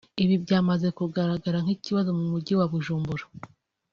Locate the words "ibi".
0.23-0.35